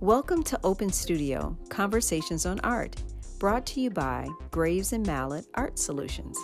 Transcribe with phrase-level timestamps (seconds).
[0.00, 2.96] Welcome to Open Studio Conversations on Art,
[3.38, 6.38] brought to you by Graves and Mallet Art Solutions.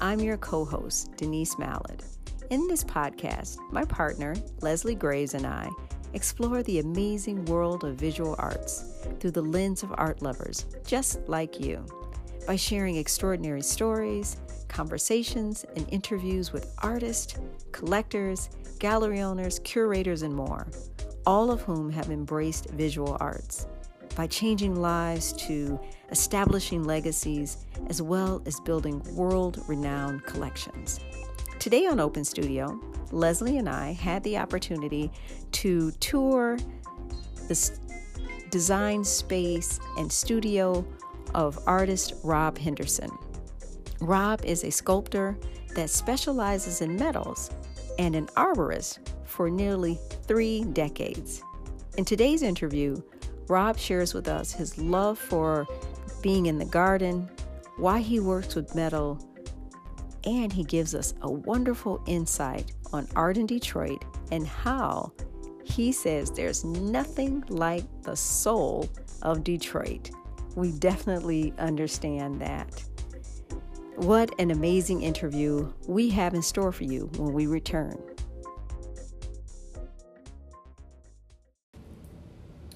[0.00, 2.02] I'm your co host, Denise Mallet.
[2.50, 5.70] In this podcast, my partner, Leslie Graves, and I
[6.14, 11.60] explore the amazing world of visual arts through the lens of art lovers just like
[11.60, 11.86] you
[12.44, 14.36] by sharing extraordinary stories,
[14.66, 17.36] conversations, and interviews with artists,
[17.70, 18.50] collectors,
[18.80, 20.66] gallery owners, curators, and more
[21.26, 23.66] all of whom have embraced visual arts
[24.14, 25.78] by changing lives to
[26.10, 31.00] establishing legacies as well as building world renowned collections.
[31.58, 35.10] Today on Open Studio, Leslie and I had the opportunity
[35.52, 36.58] to tour
[37.48, 37.78] the
[38.50, 40.86] design space and studio
[41.34, 43.10] of artist Rob Henderson.
[44.00, 45.36] Rob is a sculptor
[45.74, 47.50] that specializes in metals
[47.98, 51.42] and an arborist for nearly three decades.
[51.96, 53.00] In today's interview,
[53.48, 55.66] Rob shares with us his love for
[56.22, 57.28] being in the garden,
[57.76, 59.18] why he works with metal,
[60.24, 65.12] and he gives us a wonderful insight on art in Detroit and how
[65.64, 68.88] he says there's nothing like the soul
[69.22, 70.10] of Detroit.
[70.54, 72.82] We definitely understand that.
[73.96, 77.98] What an amazing interview we have in store for you when we return.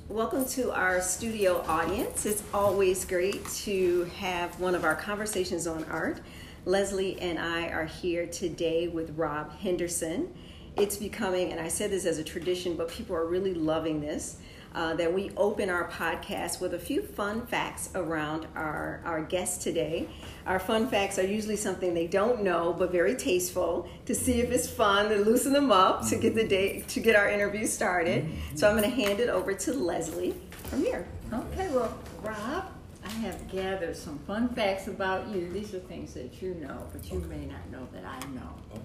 [0.08, 2.24] Welcome to our studio audience.
[2.24, 6.22] It's always great to have one of our conversations on art.
[6.64, 10.32] Leslie and I are here today with Rob Henderson.
[10.78, 14.38] It's becoming, and I said this as a tradition, but people are really loving this
[14.74, 19.62] uh, that we open our podcast with a few fun facts around our, our guests
[19.62, 20.08] today.
[20.46, 24.50] Our fun facts are usually something they don't know, but very tasteful to see if
[24.50, 28.24] it's fun to loosen them up to get the day to get our interview started.
[28.24, 28.56] Mm-hmm.
[28.56, 31.06] So I'm going to hand it over to Leslie from here.
[31.32, 32.70] Okay, well, Rob,
[33.04, 35.50] I have gathered some fun facts about you.
[35.52, 38.54] These are things that you know, but you may not know that I know.
[38.74, 38.78] Oh.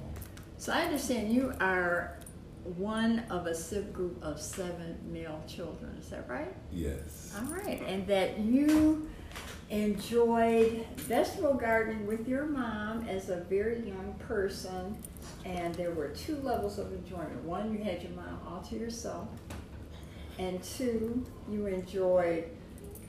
[0.58, 2.18] So I understand you are
[2.66, 5.96] one of a subgroup of seven male children.
[6.00, 6.54] Is that right?
[6.72, 7.34] Yes.
[7.38, 7.82] All right.
[7.88, 9.08] And that you
[9.70, 14.98] enjoyed vegetable gardening with your mom as a very young person.
[15.46, 17.44] And there were two levels of enjoyment.
[17.44, 19.28] One, you had your mom all to yourself.
[20.40, 22.50] And two, you enjoyed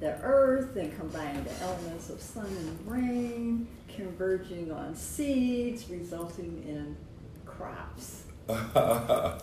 [0.00, 6.96] the earth and combining the elements of sun and rain, converging on seeds, resulting in
[7.46, 8.25] crops.
[8.48, 9.38] oh,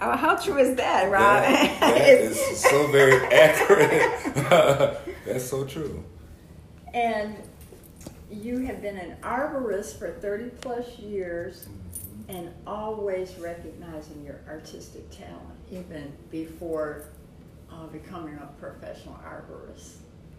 [0.00, 1.42] how true is that, Rob?
[1.42, 4.98] that, that is so very accurate.
[5.26, 6.04] That's so true.
[6.92, 7.36] And
[8.30, 12.36] you have been an arborist for 30 plus years mm-hmm.
[12.36, 17.06] and always recognizing your artistic talent, even before
[17.72, 19.96] uh, becoming a professional arborist.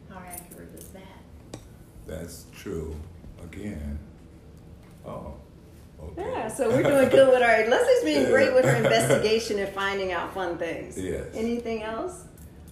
[0.10, 1.60] How accurate is that?
[2.06, 2.96] That's true.
[3.44, 3.98] Again.
[5.06, 5.34] Oh.
[6.02, 6.22] Okay.
[6.22, 7.68] Yeah, so we're doing good with our.
[7.68, 10.98] Leslie's being great with her investigation and finding out fun things.
[10.98, 11.26] Yes.
[11.34, 12.24] Anything else?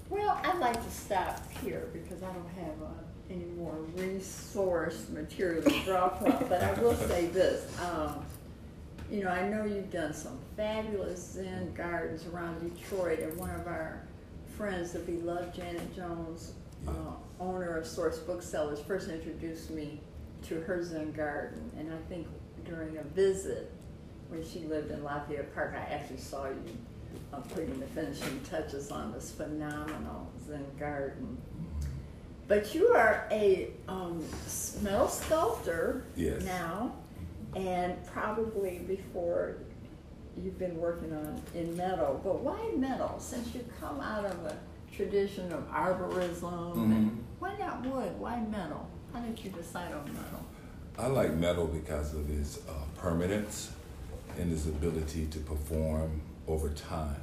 [0.09, 5.61] Well, I'd like to stop here because I don't have uh, any more resource material
[5.63, 6.47] to draw from.
[6.47, 7.67] but I will say this.
[7.81, 8.23] Um,
[9.11, 13.67] you know, I know you've done some fabulous Zen gardens around Detroit, and one of
[13.67, 14.01] our
[14.57, 16.53] friends, the beloved Janet Jones,
[16.87, 16.91] uh,
[17.39, 19.99] owner of Source Booksellers, first introduced me
[20.43, 22.27] to her Zen garden, and I think
[22.67, 23.71] during a visit
[24.29, 25.73] when she lived in Lafayette Park.
[25.75, 26.77] I actually saw you
[27.33, 31.37] uh, putting the finishing touches on this phenomenal Zen garden.
[32.47, 34.23] But you are a um,
[34.81, 36.43] metal sculptor yes.
[36.43, 36.93] now,
[37.55, 39.57] and probably before
[40.41, 42.21] you've been working on in metal.
[42.23, 43.15] But why metal?
[43.19, 44.57] Since you come out of a
[44.95, 47.09] tradition of arborism, mm-hmm.
[47.39, 48.17] why not wood?
[48.17, 48.87] Why metal?
[49.13, 50.45] How did you decide on metal?
[50.99, 53.71] I like metal because of its uh, permanence
[54.39, 57.21] and its ability to perform over time.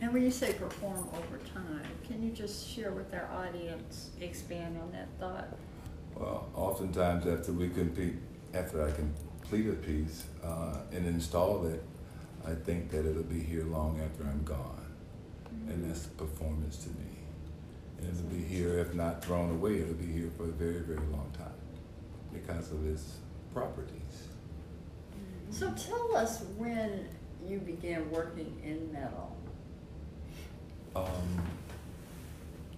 [0.00, 4.76] And when you say perform over time, can you just share with our audience, expand
[4.82, 5.56] on that thought?
[6.16, 8.16] Well, oftentimes after we compete,
[8.52, 11.84] after I complete a piece uh, and install it,
[12.44, 14.92] I think that it'll be here long after I'm gone.
[15.54, 15.70] Mm-hmm.
[15.70, 17.12] And that's performance to me.
[18.00, 21.06] And it'll be here, if not thrown away, it'll be here for a very, very
[21.12, 21.51] long time
[22.32, 23.16] because of its
[23.52, 24.28] properties.
[25.50, 27.06] So tell us when
[27.46, 29.36] you began working in metal.
[30.96, 31.42] Um,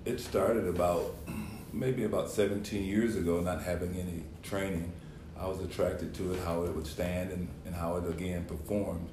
[0.04, 1.14] it started about
[1.72, 4.92] maybe about 17 years ago, not having any training.
[5.38, 9.08] I was attracted to it, how it would stand and, and how it again performed.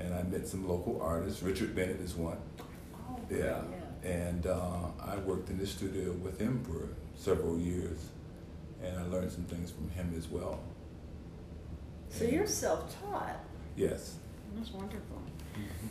[0.00, 1.42] And I met some local artists.
[1.42, 2.38] Richard Bennett is one.
[3.08, 3.38] Oh, Yeah.
[3.38, 4.10] yeah.
[4.10, 7.98] And uh, I worked in the studio with him for several years,
[8.82, 10.60] and I learned some things from him as well.
[12.10, 13.40] So you're self-taught.
[13.76, 14.16] Yes.
[14.56, 15.18] That's wonderful.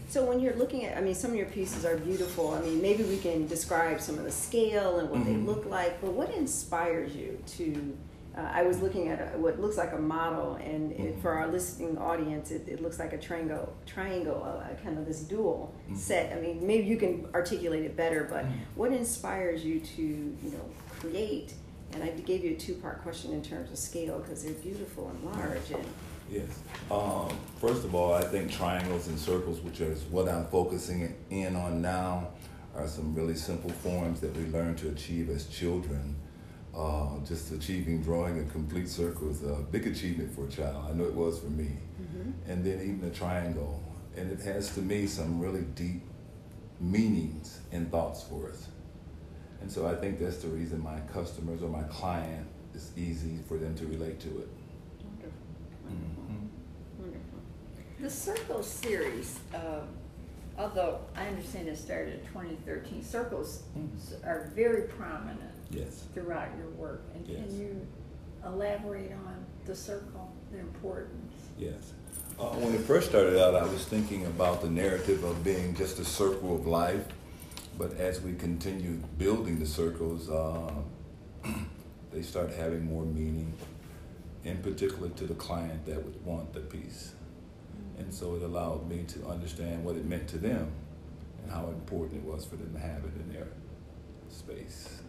[0.09, 2.51] So when you're looking at, I mean, some of your pieces are beautiful.
[2.53, 5.25] I mean, maybe we can describe some of the scale and what Mhm.
[5.25, 6.01] they look like.
[6.01, 7.97] But what inspires you to?
[8.37, 11.21] Uh, I was looking at a, what looks like a model, and it, Mhm.
[11.21, 15.21] for our listening audience, it, it looks like a triangle, triangle, uh, kind of this
[15.21, 15.97] dual Mhm.
[15.97, 16.31] set.
[16.31, 18.23] I mean, maybe you can articulate it better.
[18.29, 18.51] But Mhm.
[18.75, 20.65] what inspires you to, you know,
[20.99, 21.53] create?
[21.93, 25.23] And I gave you a two-part question in terms of scale because they're beautiful and
[25.23, 25.85] large and.
[26.29, 26.47] Yes.
[26.89, 27.29] Um,
[27.59, 31.81] first of all, I think triangles and circles, which is what I'm focusing in on
[31.81, 32.29] now,
[32.73, 36.15] are some really simple forms that we learn to achieve as children.
[36.73, 40.85] Uh, just achieving drawing a complete circle is a big achievement for a child.
[40.89, 41.71] I know it was for me.
[42.47, 43.83] And then even a triangle.
[44.15, 46.01] And it has to me some really deep
[46.79, 48.67] meanings and thoughts for us.
[49.61, 53.57] And so I think that's the reason my customers or my client is easy for
[53.57, 54.49] them to relate to it.
[55.03, 55.31] Wonderful.
[55.87, 56.47] Mhm.
[56.99, 57.39] Wonderful.
[58.01, 59.81] The Circle series, uh,
[60.57, 64.25] although I understand it started in 2013, circles Mhm.
[64.25, 66.03] are very prominent Yes.
[66.13, 67.03] throughout your work.
[67.13, 67.45] And Yes.
[67.45, 67.87] can you
[68.43, 71.33] elaborate on the circle, the importance?
[71.57, 71.93] Yes.
[72.39, 75.99] Uh, when it first started out, I was thinking about the narrative of being just
[75.99, 77.05] a circle of life.
[77.77, 80.71] But as we continued building the circles, uh,
[82.11, 83.53] they start having more meaning,
[84.43, 87.13] in particular to the client that would want the piece.
[87.97, 90.71] And so it allowed me to understand what it meant to them
[91.43, 93.47] and how important it was for them to have it in their
[94.29, 95.01] space.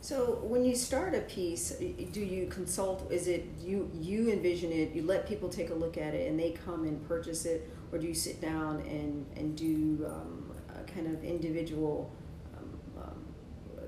[0.00, 1.76] So when you start a piece,
[2.10, 3.10] do you consult?
[3.12, 4.92] Is it you you envision it?
[4.92, 7.98] You let people take a look at it, and they come and purchase it, or
[7.98, 10.50] do you sit down and and do um,
[10.80, 12.10] a kind of individual
[12.56, 13.24] um, um,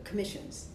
[0.05, 0.69] commissions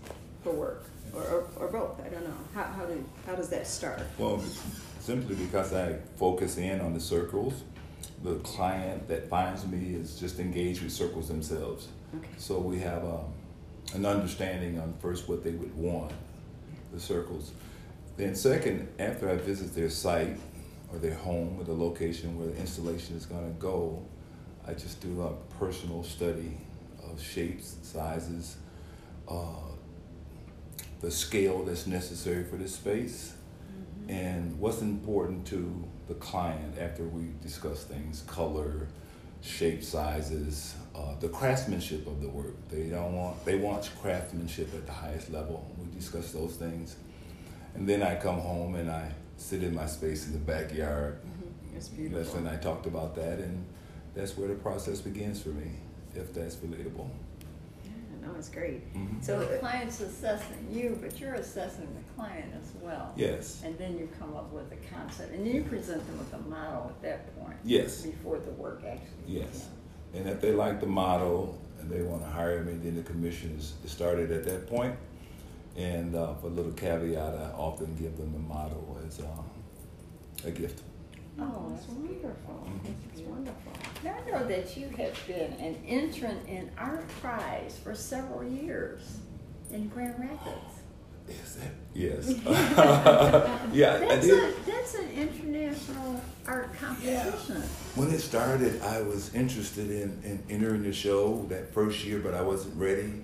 [0.43, 0.83] for work,
[1.13, 2.03] or, or, or both?
[2.03, 2.37] I don't know.
[2.53, 4.01] How how do how does that start?
[4.17, 4.43] Well,
[4.99, 7.63] simply because I focus in on the circles,
[8.23, 11.87] the client that finds me is just engaged with circles themselves.
[12.17, 12.27] Okay.
[12.37, 13.25] So we have um,
[13.93, 16.11] an understanding on first what they would want,
[16.91, 17.51] the circles.
[18.17, 20.37] Then second, after I visit their site
[20.91, 24.03] or their home or the location where the installation is going to go,
[24.67, 26.57] I just do a personal study
[27.03, 28.57] of shapes, sizes,
[29.27, 29.45] uh,
[31.01, 33.33] the scale that's necessary for this space,
[34.07, 38.87] and what's important to the client after we discuss things, color,
[39.41, 42.53] shape, sizes, uh, the craftsmanship of the work.
[42.69, 45.65] They don't want they want craftsmanship at the highest level.
[45.77, 46.95] We discuss those things,
[47.75, 51.17] and then I come home and I sit in my space in the backyard.
[51.75, 52.41] It's That's beautiful.
[52.41, 53.65] when I talked about that, and
[54.13, 55.71] that's where the process begins for me,
[56.13, 57.09] if that's relatable.
[57.85, 57.91] Yeah,
[58.21, 58.93] no, it's great.
[58.93, 59.23] Mhm.
[59.23, 63.13] So the uh, client's assessing you, but you're assessing the client as well.
[63.15, 63.61] Yes.
[63.63, 66.49] And then you come up with a concept, and then you present them with a
[66.49, 67.55] model at that point.
[67.63, 68.01] Yes.
[68.01, 69.07] Before the work actually.
[69.25, 69.69] Yes.
[70.13, 73.55] And if they like the model and they want to hire me, then the commission
[73.57, 74.95] is started at that point.
[75.79, 79.27] And uh, for a little caveat, I often give them the model as uh,
[80.45, 80.81] a gift.
[81.39, 82.67] Oh, it's that's wonderful.
[82.67, 82.93] Mhm.
[83.13, 83.71] It's wonderful.
[84.03, 89.19] Now, I know that you have been an entrant in Art Prize for several years
[89.71, 90.81] in Grand Rapids.
[91.29, 91.71] Is that?
[91.93, 92.27] Yes.
[93.73, 94.43] yeah, I That's, did.
[94.43, 97.61] a, that's an international art competition.
[97.95, 102.33] When it started, I was interested in, in entering the show that first year, but
[102.33, 103.23] I wasn't ready.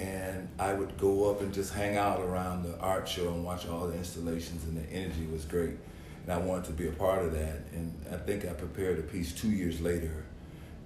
[0.00, 3.68] And I would go up and just hang out around the art show and watch
[3.68, 5.76] all the installations, and the energy was great.
[6.24, 7.60] And I wanted to be a part of that.
[7.72, 10.24] And I think I prepared a piece two years later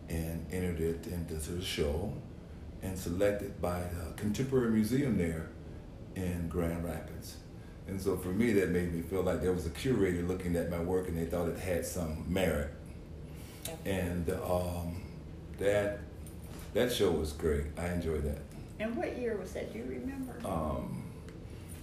[0.09, 2.12] and entered it into the show
[2.83, 5.49] and selected by the Contemporary Museum there
[6.15, 7.37] in Grand Rapids.
[7.87, 10.71] And so for me, that made me feel like there was a curator looking at
[10.71, 12.71] my work and they thought it had some merit.
[13.85, 15.03] And um,
[15.59, 16.00] that
[16.75, 17.65] that show was great.
[17.79, 18.43] I enjoyed that.
[18.80, 19.73] And what year was that?
[19.73, 20.35] Do you remember?
[20.44, 21.02] Um,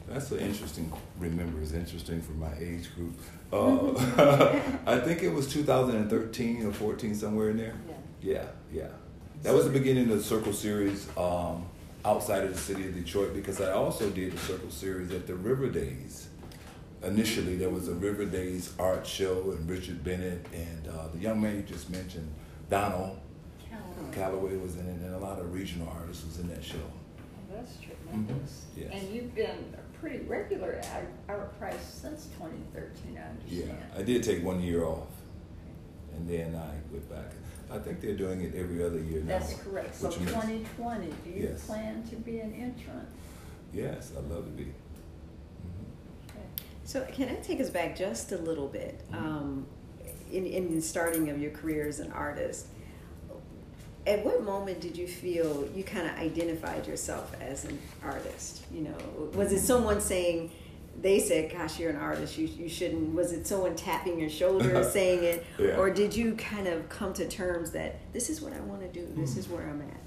[0.08, 0.92] that's an interesting.
[1.20, 3.20] Remember, is interesting for my age group.
[3.52, 7.76] Uh, I think it was 2013 or 14, somewhere in there.
[7.88, 7.96] yeah.
[8.22, 8.88] Yeah, yeah.
[9.44, 11.66] That was the beginning of the Circle Series um,
[12.04, 15.36] outside of the city of Detroit because I also did the Circle Series at the
[15.36, 16.30] River Days.
[17.04, 21.40] Initially, there was a River Days art show, and Richard Bennett and uh, the young
[21.42, 22.32] man you just mentioned,
[22.70, 23.20] Donald.
[24.20, 26.78] Calloway was in it, and a lot of regional artists was in that show.
[26.78, 28.66] Oh, That's tremendous.
[28.72, 28.82] Mm-hmm.
[28.82, 28.92] Yes.
[28.94, 33.78] And you've been a pretty regular at Art Prize since 2013, I understand.
[33.94, 34.00] Yeah.
[34.00, 35.10] I did take one year off,
[36.16, 37.32] and then I went back.
[37.70, 39.40] I think they're doing it every other year now.
[39.40, 39.96] That's correct.
[39.96, 41.66] So which means- twenty twenty, do you Yes.
[41.66, 43.08] plan to be an entrant?
[43.74, 44.72] Yes, I'd love to be.
[46.30, 46.46] Okay.
[46.86, 49.02] So can I take us back just a little bit?
[49.12, 49.26] Mm-hmm.
[49.28, 49.66] Um,
[50.32, 52.68] in, in the starting of your career as an artist,
[54.08, 58.64] at what moment did you feel you kind of identified yourself as an artist?
[58.72, 60.52] You know, was it someone saying,
[61.02, 64.84] they said, gosh, you're an artist, you, you shouldn't, was it someone tapping your shoulder
[64.92, 65.46] saying it?
[65.58, 65.78] Yeah.
[65.78, 68.88] Or did you kind of come to terms that this is what I want to
[68.88, 69.40] do, this Hmm.
[69.40, 69.98] is where I'm at?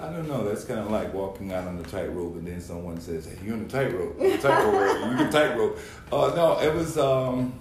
[0.00, 0.42] I don't know.
[0.44, 3.54] That's kind of like walking out on the tightrope, and then someone says, "Hey, you're
[3.54, 4.18] on the tightrope.
[4.18, 4.42] Tightrope.
[4.74, 5.78] You're the tightrope."
[6.12, 7.52] Uh, no, it was um,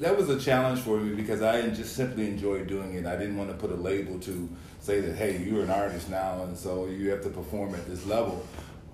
[0.00, 3.06] that was a challenge for me because I just simply enjoyed doing it.
[3.06, 4.48] I didn't want to put a label to
[4.80, 8.06] say that, "Hey, you're an artist now, and so you have to perform at this
[8.06, 8.44] level."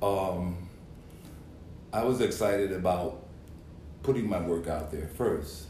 [0.02, 0.69] Um,
[1.92, 3.26] I was excited about
[4.02, 5.66] putting my work out there first,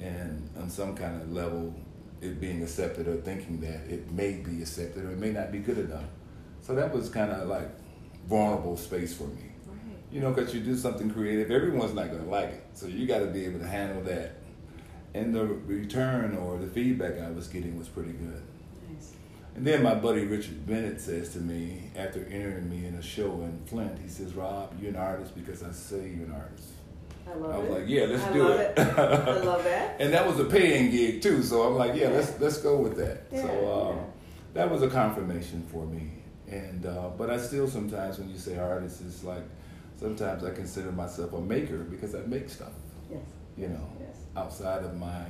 [0.00, 1.74] and on some kind of level,
[2.20, 5.58] it being accepted or thinking that it may be accepted or it may not be
[5.58, 6.04] good enough.
[6.62, 7.68] So that was kind of like
[8.28, 9.52] vulnerable space for me.
[9.66, 9.78] Right.
[10.10, 12.64] You know, because you do something creative, everyone's not going to like it.
[12.74, 14.37] So you got to be able to handle that.
[15.14, 18.42] And the return or the feedback I was getting was pretty good.
[18.92, 19.12] Nice.
[19.56, 23.32] And then my buddy Richard Bennett says to me after entering me in a show
[23.42, 26.68] in Flint, he says, Rob, you're an artist because I say you're an artist.
[27.26, 27.72] I love I was it.
[27.72, 28.78] like, yeah, let's I do love it.
[28.78, 29.96] I love that.
[30.00, 32.96] and that was a paying gig too, so I'm like, yeah, let's let's go with
[32.96, 33.24] that.
[33.30, 34.02] Yeah, so um, yeah.
[34.54, 36.10] that was a confirmation for me.
[36.48, 39.42] And uh, but I still sometimes when you say artist, it's like
[39.98, 42.72] sometimes I consider myself a maker because I make stuff,
[43.10, 43.20] Yes.
[43.58, 44.16] You know, Yes.
[44.36, 45.24] outside of my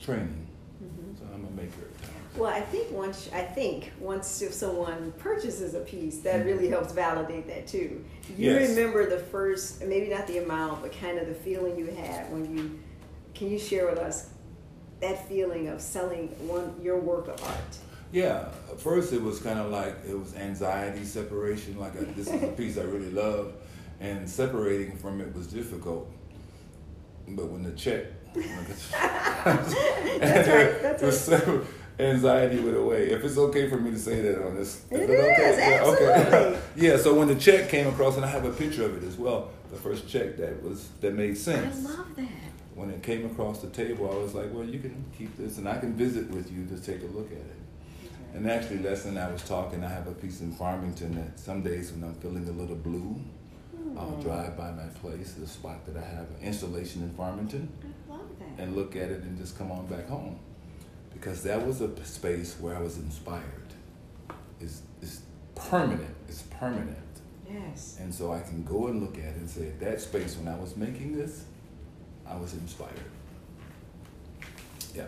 [0.00, 0.46] training.
[0.82, 1.18] Mhm.
[1.18, 1.88] So I'm a maker.
[2.36, 6.92] Well, I think once I think once if someone purchases a piece, that really helps
[6.92, 8.04] validate that too.
[8.36, 8.70] You Yes.
[8.70, 12.56] remember the first, maybe not the amount, but kind of the feeling you had when
[12.56, 12.70] you.
[13.34, 14.28] Can you share with us
[15.00, 17.78] that feeling of selling one your work of art?
[18.12, 21.78] Yeah, at first it was kind of like it was anxiety separation.
[21.78, 23.52] Like I, this is a piece I really love,
[24.00, 26.10] and separating from it was difficult.
[27.28, 28.04] But when the check,
[28.34, 28.92] That's
[30.48, 31.60] right, that's se-
[31.98, 33.10] anxiety went away.
[33.10, 35.14] If it's okay for me to say that on this, It okay?
[35.14, 36.06] is, Yeah, absolutely.
[36.48, 36.60] Okay.
[36.76, 36.96] yeah.
[36.96, 39.50] So when the check came across, and I have a picture of it as well.
[39.70, 41.86] The first check that was that made sense.
[41.86, 42.28] I love that.
[42.74, 45.68] when it came across the table, I was like, well, you can keep this and
[45.68, 47.56] I can visit with you to take a look at it.
[48.34, 51.92] And actually, and I was talking, I have a piece in Farmington that some days
[51.92, 53.20] when I'm feeling a little blue,
[53.98, 58.12] I'll drive by my place, the spot that I have an installation in Farmington, I
[58.12, 58.62] love that.
[58.62, 60.38] and look at it and just come on back home.
[61.12, 63.42] Because that was a space where I was inspired.
[64.60, 65.20] It's, it's
[65.54, 66.96] permanent, it's permanent.
[67.48, 67.98] yes.
[68.00, 70.58] And so I can go and look at it and say, that space when I
[70.58, 71.44] was making this,
[72.26, 72.90] I was inspired.
[74.94, 75.06] Yeah.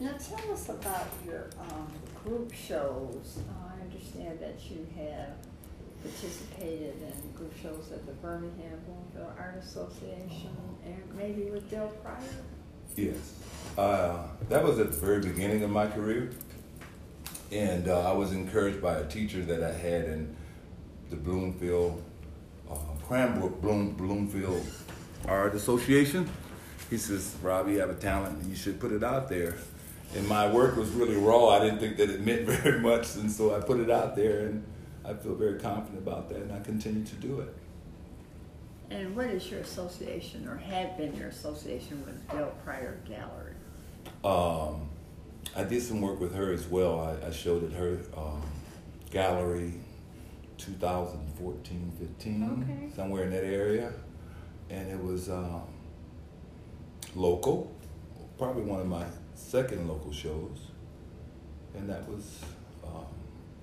[0.00, 1.92] Now tell us about your um,
[2.24, 3.38] group shows.
[3.48, 5.34] I understand that you have
[6.02, 12.16] participated in group shows at the Birmingham Bloomfield Art Association and maybe with Dell Pryor.
[12.96, 13.34] Yes.
[13.76, 16.30] Uh, that was at the very beginning of my career.
[17.50, 20.36] And uh, I was encouraged by a teacher that I had in
[21.10, 22.02] the Bloomfield,
[22.70, 22.74] uh,
[23.06, 24.66] Cranbrook Bloom, Bloomfield
[25.26, 26.28] Art Association.
[26.90, 29.56] He says, Rob, you have a talent and you should put it out there.
[30.16, 31.48] And my work was really raw.
[31.48, 33.14] I didn't think that it meant very much.
[33.16, 34.64] And so I put it out there and
[35.08, 37.54] I feel very confident about that and I continue to do it.
[38.90, 43.54] And what is your association or had been your association with Dell Pryor Gallery?
[44.24, 44.88] Um,
[45.56, 47.00] I did some work with her as well.
[47.00, 48.42] I, I showed at her um,
[49.10, 49.74] gallery
[50.58, 52.94] 2014, 15, Okay.
[52.94, 53.92] somewhere in that area.
[54.70, 55.62] And it was um,
[57.14, 57.72] local,
[58.36, 60.58] probably one of my second local shows.
[61.74, 62.40] And that was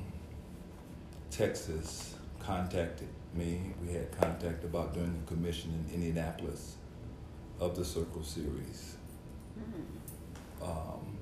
[1.31, 3.61] Texas contacted me.
[3.85, 6.77] We had contact about doing a commission in Indianapolis
[7.61, 8.97] of the Circle series.
[10.63, 11.19] Um,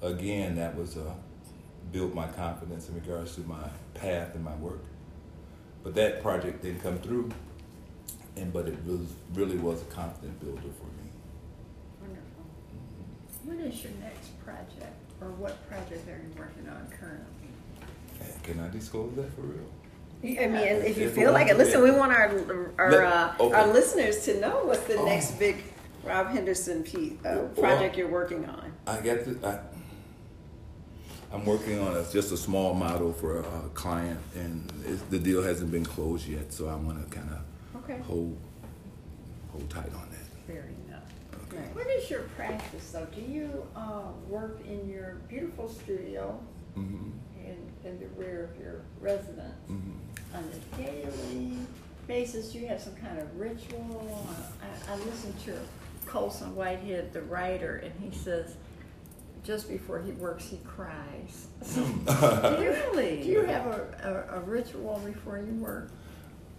[0.00, 1.14] again, that was a
[1.90, 4.82] built my confidence in regards to my path and my work.
[5.82, 7.30] But that project didn't come through,
[8.36, 11.10] and but it was really was a confidence builder for me.
[12.00, 12.44] Wonderful.
[13.44, 15.02] What is your next project?
[15.22, 17.41] or what project are you working on currently?
[18.42, 19.66] Can I disclose that for real?
[20.24, 21.90] I mean, if you If feel like it, listen, yeah.
[21.92, 23.54] we want our our Let- uh, okay.
[23.54, 25.04] our listeners to know what's the Oh.
[25.04, 25.56] next big
[26.04, 28.72] Rob Henderson P, uh, Well- project you're working on.
[28.86, 29.38] I got the.
[29.46, 29.58] I,
[31.34, 35.42] I'm working on a, just a small model for a, client, and it's, the deal
[35.42, 36.52] hasn't been closed yet.
[36.52, 37.98] So I want to kind of Okay.
[38.02, 38.36] hold
[39.50, 40.46] hold tight on that.
[40.52, 41.02] Fair enough.
[41.48, 41.64] Okay.
[41.72, 43.06] What is your practice though?
[43.14, 46.38] Do you uh, work in your beautiful studio
[46.74, 47.10] hmm
[47.84, 49.92] in, the rear of your residence hmm
[50.34, 51.58] on a daily
[52.06, 52.54] basis?
[52.54, 54.26] You have some kind of ritual?
[54.62, 55.54] I, I listened to
[56.06, 58.56] Colson Whitehead, the writer, and he says
[59.44, 61.48] just before he works, he cries.
[61.74, 65.90] Do you, do you have a, a, a ritual before you work?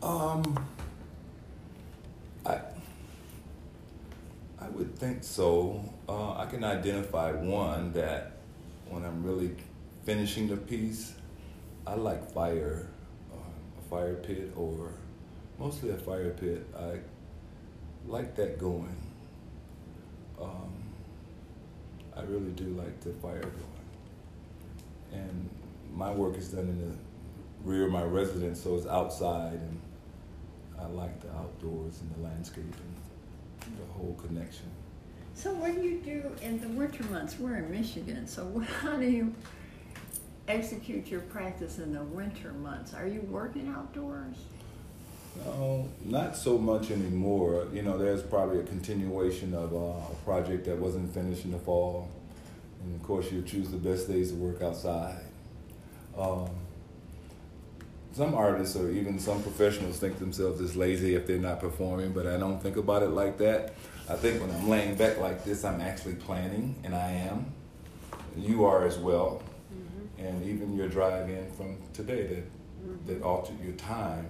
[0.01, 0.65] Um,
[2.46, 2.60] I
[4.60, 5.84] I would think so.
[6.08, 8.34] Uh, I can identify one that
[8.89, 9.56] when I'm really
[10.05, 11.13] finishing the piece,
[11.88, 12.88] I like fire,
[13.31, 14.93] uh, a fire pit, or
[15.57, 16.65] mostly a fire pit.
[16.77, 17.00] I
[18.05, 18.95] like that going.
[20.41, 20.74] Um,
[22.15, 23.63] I really do like the fire going,
[25.13, 25.50] and
[25.93, 26.95] my work is done in the
[27.63, 29.81] rear of my residence, so it's outside, and
[30.79, 34.65] I like the outdoors and the landscape and the whole connection.
[35.36, 37.39] So what do you do in the winter months?
[37.39, 39.33] We're in Michigan, so how do you
[40.48, 42.94] execute your practice in the winter months?
[42.94, 44.36] Are you working outdoors?
[45.46, 47.68] No, not so much anymore.
[47.74, 51.60] You know, there's probably a continuation of uh, a project that wasn't finished in the
[51.60, 52.10] fall,
[52.84, 55.22] and of course, you choose the best days to work outside.
[56.18, 56.50] Um,
[58.14, 62.28] some artists or even some professionals think themselves as lazy if they're not performing, but
[62.28, 63.74] I don't think about it like that.
[64.08, 67.48] I think when I'm laying back like this, I'm actually planning, and I am.
[68.38, 69.42] You are as well,
[70.24, 73.08] and even your drive in from today that mm-hmm.
[73.08, 74.27] that altered your time.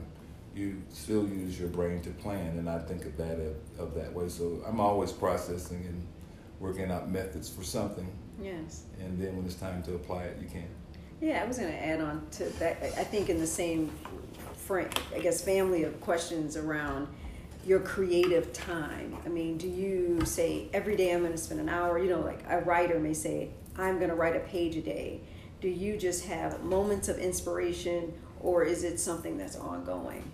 [0.56, 4.14] You still use your brain to plan, and I think of that of, of that
[4.14, 4.30] way.
[4.30, 6.08] So I'm always processing and
[6.60, 8.08] working out methods for something,
[8.42, 8.84] Yes.
[9.00, 10.68] and then when it's time to apply it, you can.
[11.22, 12.78] Yeah, I was going to add on to that.
[12.84, 13.92] I I think in the same,
[14.56, 17.08] frame, I guess, family of questions around
[17.66, 19.18] your creative time.
[19.26, 21.98] I mean, do you say every day I'm going to spend an hour?
[21.98, 25.22] You know, like a writer may say, I'm going to write a page a day.
[25.64, 30.30] Do you just have moments of inspiration, or is it something that's ongoing?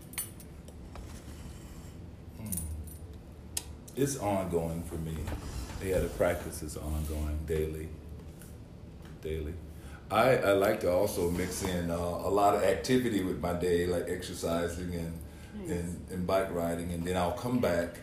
[3.96, 5.15] It's ongoing for me.
[5.86, 7.89] Yeah, the practice is ongoing daily.
[9.22, 9.54] Daily.
[10.10, 13.86] I, I like to also mix in uh, a lot of activity with my day,
[13.86, 15.20] like exercising and,
[15.70, 18.00] and, and bike riding, and then I'll come back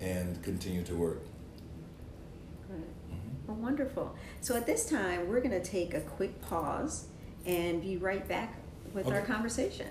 [0.00, 1.22] and continue to work.
[3.48, 3.56] Good.
[3.56, 4.14] Well, wonderful.
[4.40, 7.06] So at this time, we're going to take a quick pause
[7.46, 8.54] and be right back
[8.92, 9.86] with our conversation.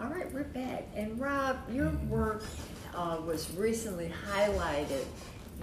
[0.00, 0.88] All right, we're back.
[0.96, 2.44] And Rob, your work
[2.94, 5.04] uh, was recently highlighted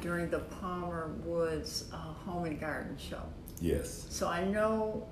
[0.02, 3.22] during the Palmer Woods uh, Home and Garden Show.
[3.60, 4.08] Yes.
[4.10, 5.08] So I know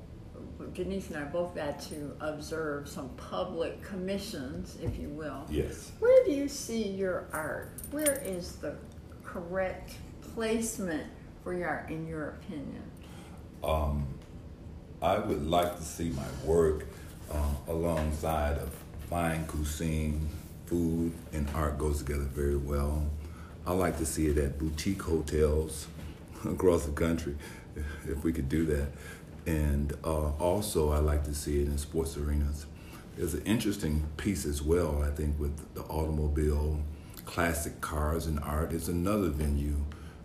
[0.74, 5.46] Denise and I both got to observe some public commissions, if you will.
[5.50, 5.92] Yes.
[6.00, 7.72] Where do you see your art?
[7.92, 8.76] Where is the
[9.24, 9.94] correct
[10.34, 11.08] placement
[11.44, 12.84] for your art, in your opinion?
[13.64, 14.08] Um,
[15.02, 16.86] I would like to see my work
[17.32, 18.70] uh, alongside of
[19.10, 20.30] fine cuisine,
[20.66, 23.10] food, and art goes together very well.
[23.66, 25.88] I like to see it at boutique hotels
[26.46, 27.36] across the country,
[28.08, 28.90] if we could do that.
[29.46, 32.66] And uh, also, I like to see it in sports arenas.
[33.18, 36.80] There's an interesting piece as well, I think, with the automobile,
[37.26, 38.72] classic cars, and art.
[38.72, 39.76] It's another venue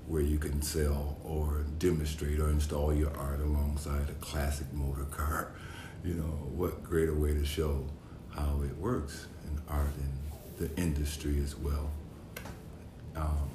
[0.06, 5.52] where you can sell or demonstrate or install your art alongside a classic motor car.
[6.04, 6.24] You know,
[6.54, 7.86] what greater way to show
[8.30, 11.90] how it works in art and the industry as well.
[13.16, 13.48] Um,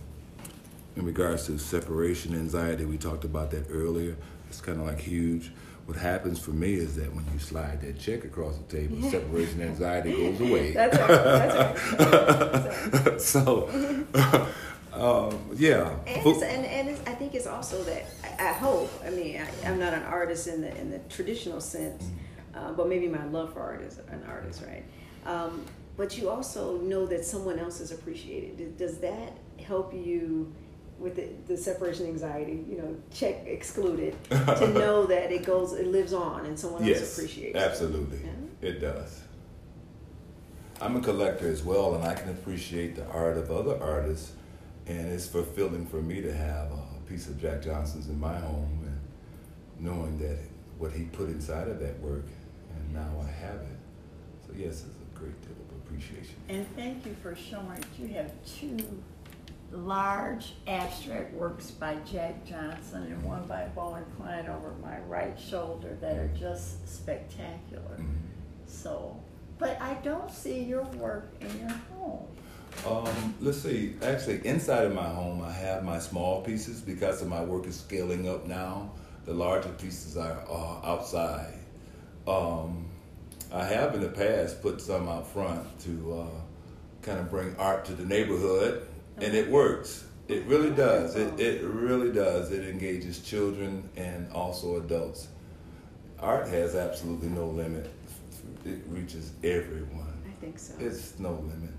[0.96, 4.16] in regards to separation anxiety, we talked about that earlier.
[4.50, 5.52] It's kind of like huge.
[5.86, 9.62] What happens for me is that when you slide that check across the table, separation
[9.62, 10.72] anxiety goes away.
[10.74, 11.76] That's right.
[11.98, 13.22] That's right.
[13.22, 13.68] so,
[14.94, 15.96] um, yeah.
[16.06, 18.92] And, it's, and, and it's, I think it's also that I, I hope.
[19.04, 22.06] I mean, I, I'm not an artist in the in the traditional sense,
[22.54, 24.84] uh, but maybe my love for art is an artist, right?
[25.26, 25.66] Um,
[25.98, 28.78] but you also know that someone else is appreciated.
[28.78, 30.54] Does that help you
[31.00, 32.64] with the, the separation anxiety?
[32.70, 36.90] You know, check excluded to know that it goes, it lives on, and someone else
[36.90, 37.56] yes, appreciates.
[37.58, 37.62] it?
[37.62, 38.20] absolutely.
[38.24, 38.70] Yeah.
[38.70, 39.22] It does.
[40.82, 44.34] I'm a collector as well, and I can appreciate the art of other artists.
[44.88, 48.80] And it's fulfilling for me to have a piece of Jack Johnson's in my home,
[48.84, 50.38] and knowing that
[50.78, 52.26] what he put inside of that work,
[52.76, 53.78] and now I have it.
[54.48, 56.36] So yes, it's a great deal of appreciation.
[56.48, 57.84] And thank you for showing.
[58.00, 58.78] You have two
[59.72, 65.98] large abstract works by Jack Johnson and one by Bowen Klein over my right shoulder
[66.02, 67.98] that are just spectacular.
[67.98, 68.16] Mhm.
[68.66, 69.16] So,
[69.58, 72.26] but I don't see your work in your home.
[72.86, 73.96] Um, let's see.
[74.02, 77.80] Actually, inside of my home, I have my small pieces because of my work is
[77.80, 78.92] scaling up now.
[79.26, 81.56] The larger pieces are uh, outside.
[82.28, 82.86] Um,
[83.52, 86.42] I have in the past put some out front to uh,
[87.02, 88.88] kind of bring art to the neighborhood,
[89.22, 90.06] and it works.
[90.28, 91.16] It really does.
[91.16, 92.52] It, it really does.
[92.52, 95.28] It engages children and also adults.
[96.20, 97.90] Art has absolutely no limit.
[98.66, 100.22] It reaches everyone.
[100.28, 100.74] I think so.
[100.80, 101.72] It's no limit.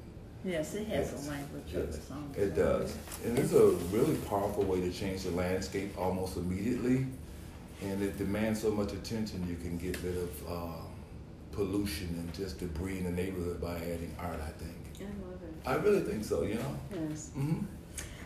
[0.45, 1.27] Yes, it has Yes.
[1.27, 2.35] a language of its own.
[2.37, 2.97] It does.
[3.25, 7.07] And it's a really powerful way to change the landscape almost immediately.
[7.83, 10.73] And it demands so much attention, you can get rid of uh,
[11.53, 14.77] pollution and just debris in the neighborhood by adding art, I think.
[15.67, 15.89] I love it.
[15.89, 16.77] I really think so, you know?
[17.09, 17.31] Yes.
[17.35, 17.59] hmm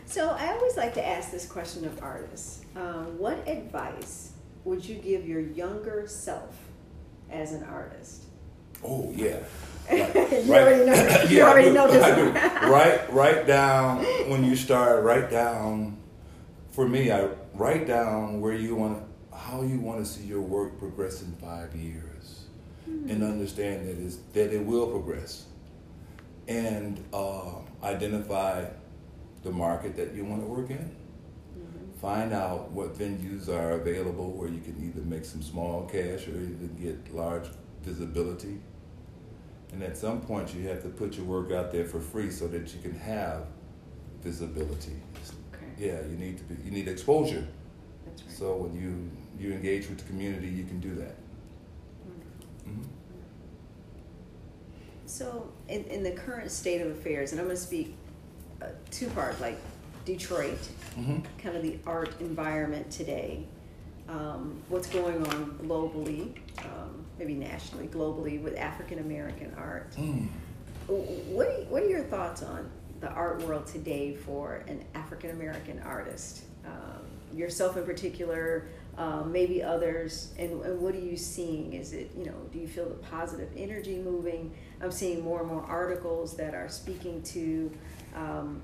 [0.05, 2.63] So I always like to ask this question of artists.
[2.75, 4.31] Um, what advice
[4.63, 6.55] would you give your younger self
[7.31, 8.23] as an artist?
[8.83, 9.39] Oh, yeah.
[9.91, 10.01] you
[10.53, 11.23] already know.
[11.29, 12.01] You Yeah, already know this.
[12.63, 15.97] Write, write down, when you start, write down,
[16.71, 20.79] for me, I write down where you want how you want to see your work
[20.79, 22.45] progress in five years.
[22.87, 25.45] and understand that, is, that it will progress.
[26.47, 28.65] And uh, identify
[29.43, 30.95] the market that you want to work in.
[32.01, 36.31] Find out what venues are available where you can either make some small cash or
[36.37, 37.47] even get large
[37.83, 38.59] visibility.
[39.71, 42.47] And at some point, you have to put your work out there for free so
[42.49, 43.47] that you can have
[44.21, 44.93] visibility.
[45.53, 46.55] Okay, Yeah, you need to be.
[46.63, 47.47] You need exposure.
[48.05, 48.31] that's right.
[48.31, 51.15] So when you you engage with the community, you can do that.
[52.05, 52.47] Wonderful.
[52.65, 52.81] hmm
[55.05, 57.95] So, in, in the current state of affairs, and I'm going to speak
[58.61, 59.57] uh, two parts, like
[60.05, 60.59] Detroit,
[60.95, 63.45] hmm kind of the art environment today,
[64.09, 69.91] um, what's going on globally, um, maybe nationally, globally with African American art.
[69.95, 70.27] Mm.
[70.87, 75.79] What are, what are your thoughts on the art world today for an African American
[75.79, 76.43] artist?
[76.65, 77.05] Um,
[77.37, 81.73] yourself in particular, um, maybe others, and, and what are you seeing?
[81.73, 84.53] Is it, you know, do you feel the positive energy moving?
[84.81, 87.71] I'm seeing more and more articles that are speaking to,
[88.15, 88.61] um,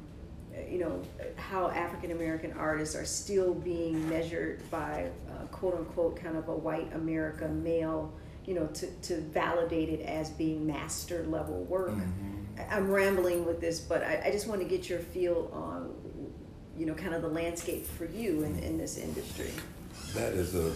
[0.69, 1.01] you know,
[1.35, 6.55] how African American artists are still being measured by uh, quote unquote kind of a
[6.55, 8.13] white America male,
[8.45, 11.91] you know, to, to validate it as being master level work.
[11.91, 12.59] Mhm.
[12.59, 15.93] I- I'm rambling with this, but I, I just want to get your feel on,
[16.77, 19.51] you know, kind of the landscape for you in, in this industry.
[20.13, 20.71] That is a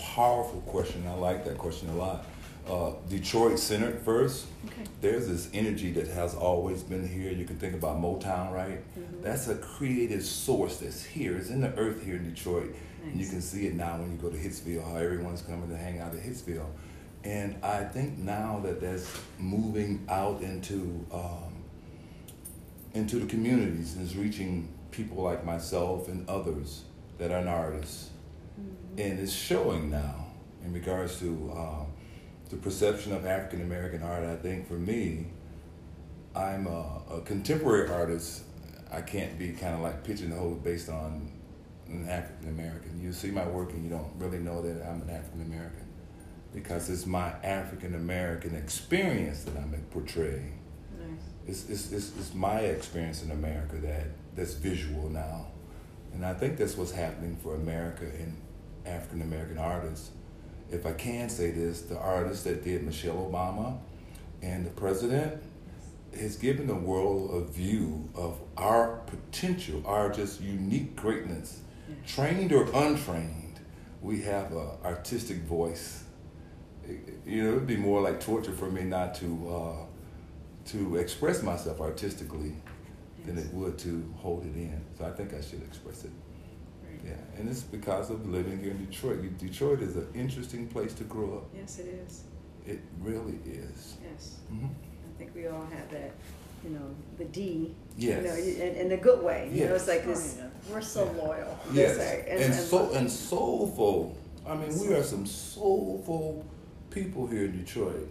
[0.00, 1.06] powerful question.
[1.06, 2.26] I like that question a lot.
[2.68, 4.46] Uh, Detroit centered first.
[4.66, 4.84] Okay.
[5.02, 7.30] There's this energy that has always been here.
[7.30, 8.80] You can think about Motown, right?
[8.98, 9.22] Mhm.
[9.22, 11.36] That's a creative source that's here.
[11.36, 12.74] It's in the earth here in Detroit.
[13.04, 15.76] And you can see it now when you go to Hitsville, how everyone's coming to
[15.76, 16.66] hang out at Hitsville.
[17.22, 19.06] And I think now that that's
[19.38, 21.52] moving out into um,
[22.94, 26.84] into the communities and is reaching people like myself and others
[27.18, 27.42] that are
[28.58, 29.00] artists.
[29.00, 30.26] And it's showing now
[30.64, 31.86] in regards to um,
[32.50, 34.24] the perception of African American art.
[34.24, 35.26] I think for me,
[36.34, 38.42] I'm a, a contemporary artist.
[38.92, 41.30] I can't be kind of like pigeonholed based on
[41.88, 43.00] an African American.
[43.02, 45.86] You see my work and you don't really know that I'm an African American
[46.52, 50.60] because it's my African American experience that I'm portraying.
[50.98, 51.08] Nice.
[51.46, 55.48] It's, it's, it's, it's my experience in America that that's visual now.
[56.12, 58.36] And I think that's what's happening for America and
[58.86, 60.10] African American artists.
[60.70, 63.78] If I can say this, the artist that did Michelle Obama
[64.42, 65.42] and the president
[66.18, 71.60] has given the world a view of our potential, our just unique greatness.
[72.06, 73.58] Trained or untrained,
[74.02, 76.04] we have an artistic voice.
[76.86, 79.86] It- you know, it would be more like torture for me not to uh,
[80.66, 82.54] to express myself artistically
[83.26, 84.80] than it would to hold it in.
[84.98, 86.10] So I think I should express it.
[87.02, 87.12] Right.
[87.12, 89.38] Yeah, and it's because of living here in Detroit.
[89.38, 91.44] Detroit is an interesting place to grow up.
[91.54, 92.24] Yes, it is.
[92.66, 93.96] It really is.
[94.02, 94.36] Yes.
[94.48, 96.12] hmm I think we all have that,
[96.64, 97.74] you know, the D.
[97.96, 98.22] Yes.
[98.22, 98.34] You know,
[98.66, 99.50] in, in a good way.
[99.52, 100.38] You know, it's like this.
[100.70, 101.58] We're so loyal.
[101.72, 104.16] Yes, That's and, And- and so and soulful.
[104.46, 106.44] I mean, we are some soulful
[106.90, 108.08] people here in Detroit.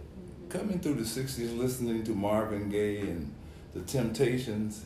[0.48, 3.32] coming through the '60s, listening to Marvin Gaye and
[3.74, 4.84] the Temptations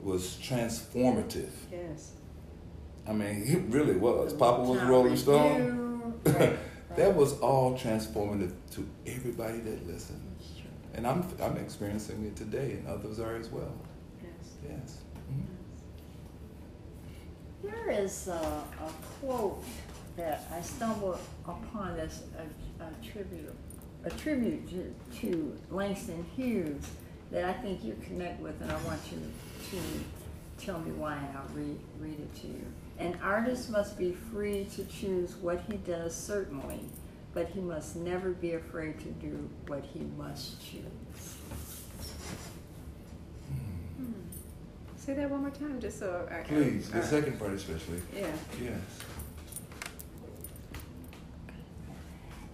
[0.00, 1.50] was transformative.
[1.70, 2.12] Yes.
[3.10, 4.32] I mean, it really was.
[4.32, 5.16] Papa was a Rolling.
[5.16, 6.14] Stone.
[6.96, 10.20] That was all transformative to everybody that listened,
[10.92, 13.72] and I'm I'm experiencing it today, and others are as well.
[14.20, 14.32] Yes.
[14.68, 14.98] Yes.
[15.30, 15.46] Mhm.
[17.70, 19.62] There is a, a quote
[20.16, 23.54] that I stumbled upon that's a, a tribute,
[24.04, 26.84] a tribute to, to Langston Hughes
[27.30, 29.20] that I think you connect with, and I want you
[29.70, 32.64] to tell me why, and I'll read, read it to you.
[33.00, 36.80] An artist must be free to choose what he does, certainly,
[37.32, 41.36] but he must never be afraid to do what he must choose.
[44.98, 46.28] Say that one more time, just so.
[46.30, 48.02] I, Please, I- the second part especially.
[48.14, 48.26] Yeah.
[48.62, 48.74] Yes.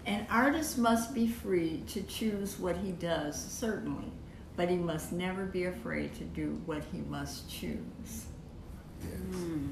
[0.07, 4.13] An artist must be free to choose what he does, certainly,
[4.57, 8.27] but he must never be afraid to do what he must choose.
[9.01, 9.11] Yes.
[9.33, 9.69] Mm.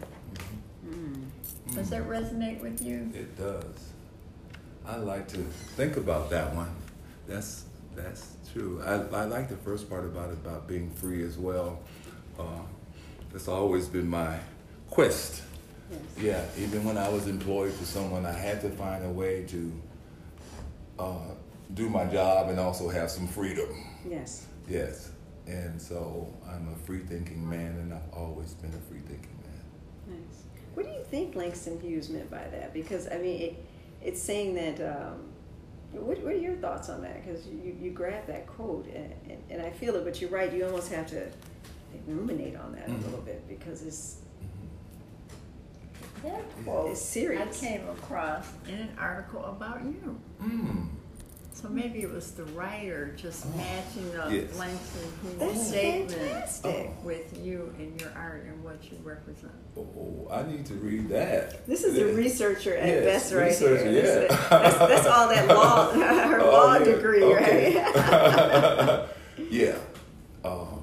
[1.74, 3.10] Does that resonate with you?
[3.14, 3.90] It does.
[4.86, 5.38] I like to
[5.76, 6.74] think about that one.
[7.26, 7.64] That's
[7.96, 8.82] that's true.
[8.84, 11.80] I, I like the first part about it about being free as well.
[12.38, 12.62] Uh,
[13.32, 14.38] that's always been my
[14.90, 15.42] quest.
[15.90, 16.00] Yes.
[16.56, 19.72] Yeah, even when I was employed for someone, I had to find a way to
[20.98, 21.34] uh,
[21.74, 23.68] do my job and also have some freedom.
[24.08, 24.46] Yes.
[24.68, 25.10] Yes,
[25.46, 30.18] and so I'm a free thinking man, and I've always been a free thinking man.
[30.18, 30.43] Nice.
[30.74, 32.72] What do you think Langston Hughes meant by that?
[32.74, 33.64] Because I mean, it,
[34.02, 34.80] it's saying that.
[34.96, 35.20] Um,
[35.92, 37.24] what, what are your thoughts on that?
[37.24, 40.52] Because you, you grab that quote, and, and, and I feel it, but you're right.
[40.52, 41.28] You almost have to
[42.08, 43.00] ruminate on that Mhm.
[43.00, 44.16] a little bit because it's.
[46.24, 46.62] That Yeah.
[46.64, 47.62] quote It's serious.
[47.62, 50.18] I came across in an article about you.
[50.42, 50.88] Mm.
[51.54, 54.58] So maybe it was the writer just Oh, matching the yes.
[54.58, 56.90] Langston Hughes That's statement fantastic.
[57.04, 59.52] with you and your art and what you represent.
[59.76, 61.64] Oh, I need to read that.
[61.66, 63.92] This is a researcher at Yes, best, right researcher, here.
[64.02, 64.46] This- yeah.
[64.50, 65.92] That's, that's all that law,
[66.28, 66.84] her Oh, law yeah.
[66.84, 67.76] degree, Okay.
[67.76, 69.08] right?
[69.50, 69.76] yeah.
[70.44, 70.82] Um,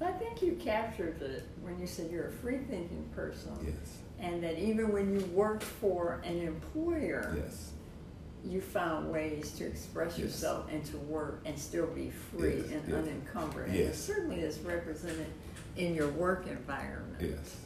[0.00, 3.52] I think you captured it when you said you're a free thinking person.
[3.64, 3.98] yes.
[4.18, 7.70] And that even when you worked for an employer, Yes.
[8.46, 10.26] You found ways to express Yes.
[10.26, 12.96] yourself and to work and still be free Yes, and yes.
[12.96, 13.68] unencumbered.
[13.68, 13.98] And it Yes.
[13.98, 15.26] certainly is represented
[15.76, 17.56] in your work environment Yes.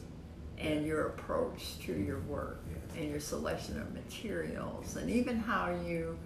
[0.57, 2.59] and your approach to your work
[2.97, 6.17] and your selection of materials and even how you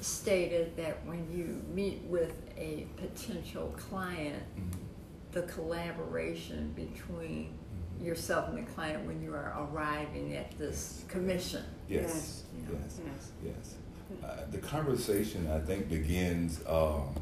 [0.00, 4.78] stated that when you meet with a potential client, Mhm.
[5.32, 7.52] the collaboration between
[8.00, 8.04] Mhm.
[8.04, 11.64] yourself and the client when you are arriving at this commission.
[11.88, 12.44] Yes.
[12.70, 13.00] Yes.
[13.04, 13.30] Yes.
[13.44, 13.74] Yes.
[14.22, 17.14] Uh, the conversation, I think, begins um,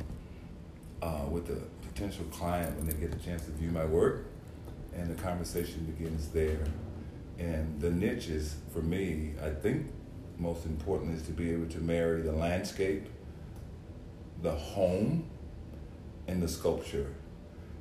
[1.01, 4.27] uh, with the potential client when they get a chance to view my work,
[4.95, 6.65] and the conversation begins there.
[7.39, 9.91] And the niche is, for me, I think,
[10.39, 13.07] most important is to be able to marry the landscape,
[14.43, 15.25] the home,
[16.29, 17.13] and the sculpture.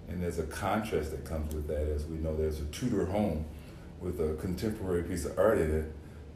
[0.07, 2.35] And there's a contrast that comes with that, as we know.
[2.35, 3.45] There's a Tudor home
[3.99, 5.95] with a contemporary piece of art in it.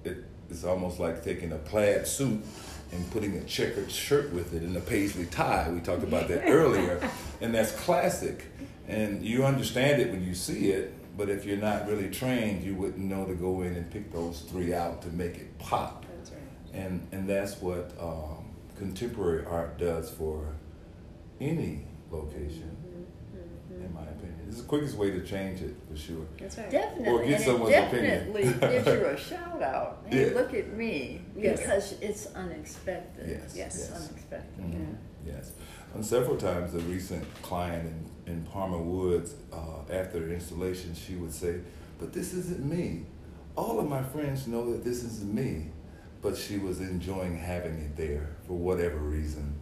[0.10, 2.44] it it's almost like taking a plaid suit
[2.92, 5.70] and putting a checkered shirt with it and a paisley tie.
[5.70, 7.00] We talked about that earlier,
[7.42, 8.46] and that's classic.
[8.88, 12.76] And you understand it when you see it, but if you're not really trained, you
[12.76, 16.06] wouldn't know to go in and pick those three out to make it pop.
[16.18, 16.40] That's right.
[16.74, 18.46] And and that's what um,
[18.78, 20.48] contemporary art does for
[21.42, 22.72] any location,
[23.36, 23.84] Mm-hmm.
[23.84, 24.45] in my opinion.
[24.56, 26.26] It's the quickest way to change it for sure.
[26.40, 26.72] That's right.
[26.72, 28.32] Definitely, Or get and it someone's opinion.
[28.32, 29.98] definitely gives you a shout out.
[30.10, 30.34] Hey, Yeah.
[30.34, 31.60] look at me, Yes.
[31.60, 33.28] because it's unexpected.
[33.28, 33.90] Yes, Yes.
[33.92, 34.10] Yes.
[34.10, 34.64] unexpected.
[34.64, 34.96] Mhm.
[35.28, 35.52] Yes.
[35.94, 37.86] And several times, a recent client
[38.26, 41.58] in, in Palmer Woods, uh, after the installation, she would say,
[42.00, 43.08] But this isn't me.
[43.58, 45.66] All of my friends know that this isn't me.
[46.22, 49.54] But she was enjoying having it there for whatever reason.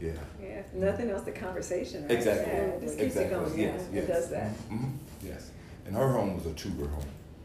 [0.00, 0.12] Yeah.
[0.42, 2.02] Yeah, nothing else, the conversation.
[2.02, 2.12] Right?
[2.12, 2.52] Exactly.
[2.52, 3.36] Yeah, it just keeps exactly.
[3.36, 3.58] it going.
[3.60, 4.04] Yes, yeah, yes.
[4.04, 4.50] It does that.
[4.68, 4.88] hmm
[5.22, 5.50] Yes.
[5.86, 7.04] And her home was a Tudor home.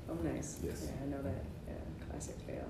[0.09, 0.59] Oh, nice.
[0.63, 0.85] Yes.
[0.85, 1.43] Yeah, I know that.
[1.67, 1.73] Yeah,
[2.09, 2.63] classic fail.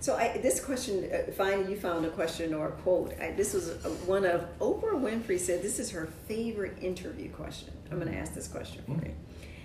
[0.00, 3.12] So I, this question, uh, finally, you found a question or a quote.
[3.20, 7.72] I, this was uh one of Oprah Winfrey said this is her favorite interview question.
[7.90, 9.06] I'm going to ask this question for Mhm.
[9.06, 9.14] you.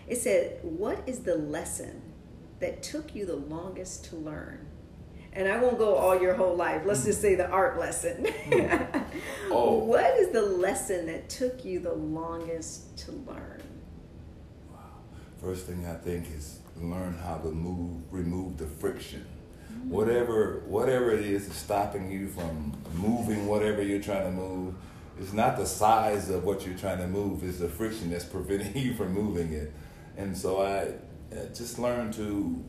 [0.08, 2.01] It said, "What is the lesson
[2.60, 4.65] that took you the longest to learn?"
[5.39, 6.82] And I won't go all your whole life.
[6.86, 8.28] Let's just say the art lesson.
[9.52, 9.80] Oh.
[9.80, 13.63] What is the lesson that took you the longest to learn?
[14.71, 14.78] Wow.
[15.41, 19.25] First thing I think is learn how to move, remove the friction.
[19.86, 24.75] Whatever whatever it is that's stopping you from moving whatever you're trying to move,
[25.19, 28.78] it's not the size of what you're trying to move, it's the friction that's preventing
[28.78, 29.73] you from moving it.
[30.15, 30.93] And so I
[31.56, 32.63] just learned to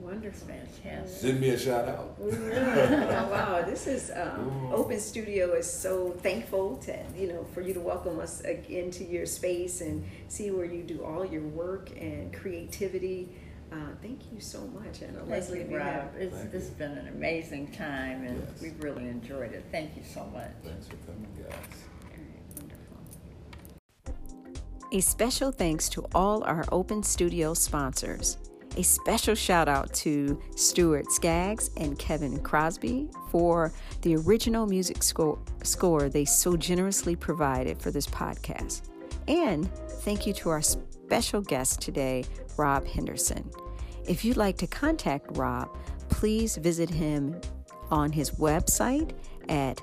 [0.00, 0.48] Wonderful.
[0.48, 1.08] Fantastic.
[1.20, 2.16] Send me a shout out.
[2.20, 7.72] Oh, wow, this is um, Open Studio is so thankful to you know for you
[7.72, 12.30] to welcome us into your space and see where you do all your work and
[12.34, 13.28] creativity.
[13.72, 16.14] Uh, thank you so much, and Thank Leslie, you, have Rob.
[16.18, 16.74] It's, Thank it's you.
[16.76, 18.60] been an amazing time, and Yes.
[18.62, 19.64] we've really enjoyed it.
[19.72, 20.50] Thank you so much.
[20.62, 21.56] Thanks for coming, guys.
[24.92, 28.38] A special thanks to all our Open Studio sponsors.
[28.76, 33.72] A special shout out to Stuart Skaggs and Kevin Crosby for
[34.02, 38.82] the original music score they so generously provided for this podcast.
[39.26, 39.68] And
[40.02, 42.24] thank you to our special guest today,
[42.56, 43.50] Rob Henderson.
[44.06, 45.68] If you'd like to contact Rob,
[46.10, 47.40] please visit him
[47.90, 49.12] on his website
[49.48, 49.80] at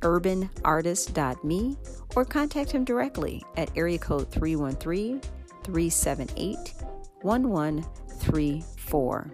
[0.00, 1.76] urbanartist.me
[2.16, 5.20] or contact him directly at area code 313
[5.64, 6.74] 378
[7.22, 9.30] 1134.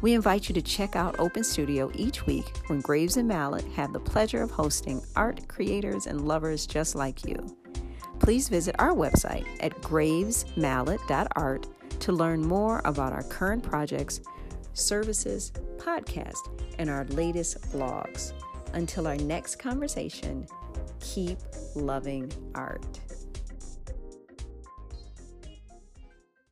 [0.00, 3.92] We invite you to check out Open Studio each week when Graves and Mallet have
[3.92, 7.56] the pleasure of hosting art creators and lovers just like you.
[8.20, 11.66] Please visit our website at gravesmallet.art
[12.00, 14.20] to learn more about our current projects,
[14.72, 18.32] services, podcast, and our latest blogs.
[18.74, 20.46] Until our next conversation,
[21.00, 21.38] keep
[21.74, 23.00] loving art.